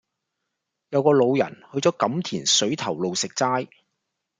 [0.89, 3.69] 有個老人去左錦田水頭路食齋